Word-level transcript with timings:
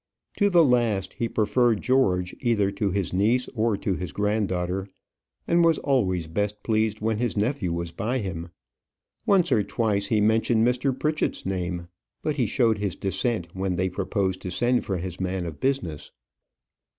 To 0.37 0.49
the 0.49 0.63
last 0.63 1.13
he 1.13 1.29
preferred 1.29 1.81
George 1.81 2.35
either 2.39 2.71
to 2.71 2.89
his 2.89 3.13
niece 3.13 3.47
or 3.49 3.77
to 3.77 3.93
his 3.93 4.11
granddaughter; 4.11 4.87
and 5.47 5.63
was 5.63 5.77
always 5.77 6.25
best 6.25 6.63
pleased 6.63 7.01
when 7.01 7.19
his 7.19 7.37
nephew 7.37 7.71
was 7.71 7.91
by 7.91 8.17
him. 8.17 8.49
Once 9.27 9.51
or 9.51 9.61
twice 9.61 10.07
he 10.07 10.19
mentioned 10.19 10.67
Mr. 10.67 10.91
Pritchett's 10.99 11.45
name; 11.45 11.87
but 12.23 12.37
he 12.37 12.47
showed 12.47 12.79
his 12.79 12.95
dissent 12.95 13.49
when 13.53 13.75
they 13.75 13.89
proposed 13.89 14.41
to 14.41 14.49
send 14.49 14.85
for 14.85 14.97
his 14.97 15.19
man 15.21 15.45
of 15.45 15.59
business. 15.59 16.09